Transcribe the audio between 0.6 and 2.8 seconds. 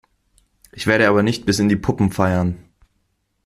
Ich werde aber nicht bis in die Puppen feiern.